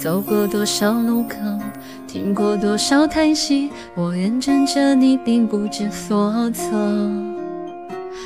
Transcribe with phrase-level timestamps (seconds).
[0.00, 1.36] 走过多少路口，
[2.08, 6.66] 听过多少叹息，我认真着你，并不知所措。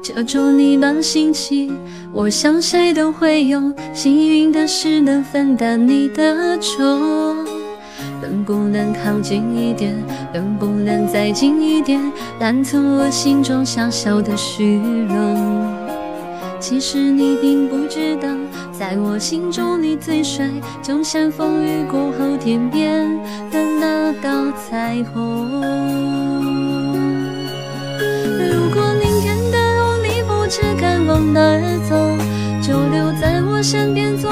[0.00, 1.72] 遮住你满心气，
[2.12, 3.72] 我想谁都会有。
[3.92, 7.34] 幸运的是能分担你的愁。
[8.22, 9.92] 能不能靠近一点？
[10.32, 12.00] 能不能再近一点？
[12.38, 14.76] 淡出我心中小小的虚
[15.08, 15.95] 荣。
[16.58, 18.28] 其实你并不知道，
[18.72, 20.50] 在我心中你最帅，
[20.82, 23.08] 就像风雨过后天边
[23.50, 25.60] 的那道彩虹。
[28.50, 31.94] 如果明天的路你不知该往哪儿走，
[32.60, 34.30] 就留在我身边做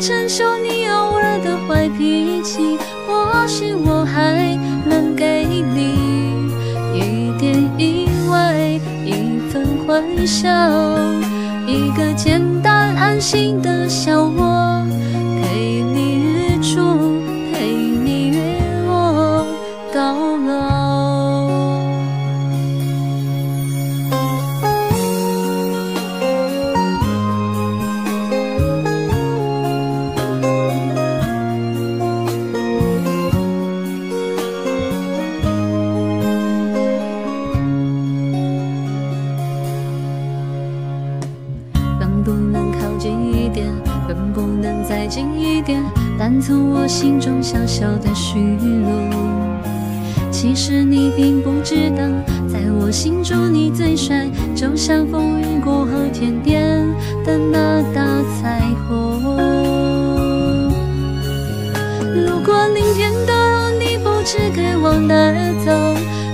[0.00, 6.40] 承受你偶尔的坏脾气，或许我还能给你
[6.94, 10.48] 一点意外，一份欢笑。
[11.66, 14.82] 一个简单安心的小窝，
[44.12, 45.80] 能不能再近一点？
[46.18, 49.10] 但从我心中小小的虚荣。
[50.32, 52.02] 其实你并不知道，
[52.48, 56.88] 在我心中你最帅，就像风雨过后天边
[57.24, 58.02] 的那道
[58.40, 59.20] 彩虹。
[62.12, 65.70] 如果明天的你不知该往哪儿走，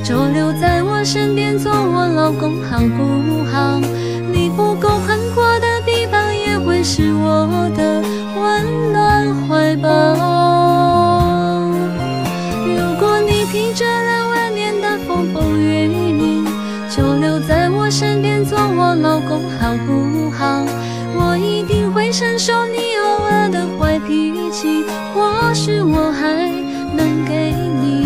[0.03, 3.79] 就留在我身边做我老公好不好？
[4.33, 5.66] 你不够宽阔的，
[6.67, 8.03] 会是我的
[8.35, 9.89] 温暖怀抱。
[12.67, 15.87] 如果你疲倦了万年的风风雨
[16.19, 16.45] 雨，
[16.91, 20.67] 就留在我身边做我老公好不好？
[21.19, 24.85] 我一定会承受你偶尔的坏脾气，
[25.15, 26.51] 或许我还
[26.93, 28.03] 能给你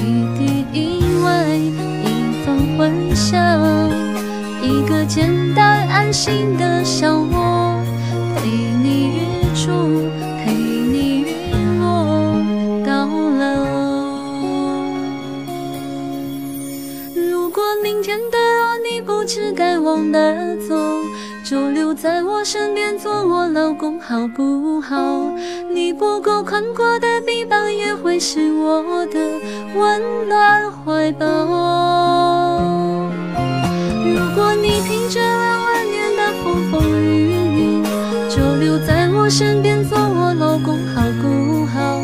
[0.38, 0.40] 滴
[0.72, 2.08] 意外，一
[2.44, 2.46] 份
[2.78, 2.80] 欢
[3.14, 3.36] 笑。
[4.64, 7.41] 一个简单安心的小窝，
[8.36, 9.20] 陪你日
[9.54, 9.70] 出，
[10.44, 11.32] 陪你日
[11.80, 11.84] 落
[12.84, 13.42] 到老。
[17.14, 20.74] 如果明天的路你不知该往哪儿走，
[21.44, 24.96] 就留在我身边做我老公好不好？
[25.70, 29.18] 你不够宽阔的臂膀，也会是我的
[29.74, 31.61] 温暖怀抱。
[38.34, 42.00] 就留在我身边做我老公好不好？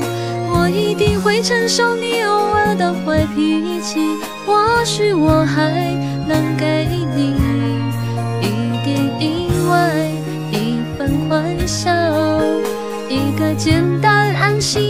[0.52, 3.98] 我一定会承受你偶尔的坏脾气，
[4.44, 5.70] 或许我还
[6.28, 7.34] 能给你
[8.42, 8.46] 一
[8.84, 10.06] 点意外，
[10.52, 11.90] 一份欢笑，
[13.08, 14.87] 一个简单安心